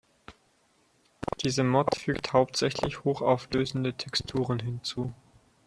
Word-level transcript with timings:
Diese 1.43 1.63
Mod 1.63 1.93
fügt 1.95 2.33
hauptsächlich 2.33 3.03
hochauflösende 3.03 3.93
Texturen 3.93 4.57
hinzu. 4.57 5.13